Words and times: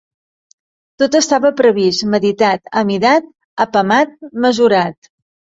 Tot 1.01 1.17
estava 1.19 1.51
previst, 1.59 2.03
meditat, 2.15 2.73
amidat, 2.83 3.31
apamat, 3.67 4.19
mesurat 4.49 5.15